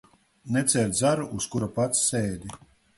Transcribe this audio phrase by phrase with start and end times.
[0.55, 2.63] Necērt zaru, uz kura pats sēdi.